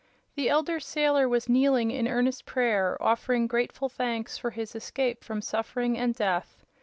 The 0.33 0.49
elder 0.49 0.79
sailor 0.79 1.29
was 1.29 1.47
kneeling 1.47 1.91
in 1.91 2.07
earnest 2.07 2.43
prayer, 2.47 2.97
offering 2.99 3.45
grateful 3.45 3.87
thanks 3.87 4.35
for 4.35 4.49
his 4.49 4.73
escape 4.73 5.23
from 5.23 5.43
suffering 5.43 5.95
and 5.95 6.15
death. 6.15 6.65